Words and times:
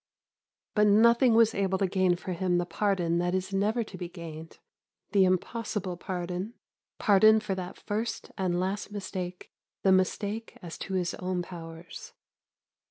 But 0.73 0.87
nothing 0.87 1.35
was 1.35 1.53
able 1.53 1.77
to 1.77 1.85
gain 1.85 2.15
for 2.15 2.33
him 2.33 2.57
the 2.57 2.65
pardon 2.65 3.19
that 3.19 3.35
is 3.35 3.53
never 3.53 3.83
to 3.83 3.97
be 3.99 4.09
gained, 4.09 4.57
the 5.11 5.25
impossible 5.25 5.95
pardon 5.95 6.55
pardon 6.97 7.39
for 7.39 7.53
that 7.53 7.77
first 7.77 8.31
and 8.35 8.59
last 8.59 8.91
mistake 8.91 9.51
the 9.83 9.91
mistake 9.91 10.57
as 10.59 10.79
to 10.79 10.95
his 10.95 11.13
own 11.13 11.43
powers. 11.43 12.13